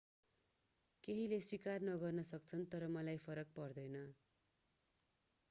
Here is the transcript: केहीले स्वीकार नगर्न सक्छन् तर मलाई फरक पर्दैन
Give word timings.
केहीले 1.03 1.39
स्वीकार 1.47 1.85
नगर्न 1.89 2.25
सक्छन् 2.31 2.65
तर 2.73 2.87
मलाई 2.95 3.21
फरक 3.27 3.55
पर्दैन 3.55 4.01